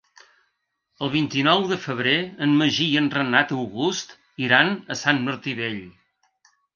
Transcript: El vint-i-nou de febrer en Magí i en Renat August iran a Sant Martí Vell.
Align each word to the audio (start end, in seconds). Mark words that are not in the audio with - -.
El 1.07 1.09
vint-i-nou 1.15 1.65
de 1.71 1.75
febrer 1.83 2.15
en 2.45 2.55
Magí 2.61 2.87
i 2.93 2.97
en 3.01 3.09
Renat 3.15 3.53
August 3.57 4.15
iran 4.47 4.73
a 4.97 4.97
Sant 5.03 5.21
Martí 5.29 5.55
Vell. 5.61 5.79